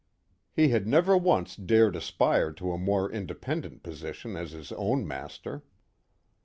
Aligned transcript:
He 0.51 0.69
had 0.69 0.87
never 0.87 1.15
once 1.15 1.55
dared 1.55 1.95
aspire 1.95 2.51
to 2.53 2.71
a 2.71 2.77
more 2.79 3.07
independent 3.11 3.83
position 3.83 4.35
as 4.35 4.49
his 4.49 4.71
own 4.71 5.07
master. 5.07 5.63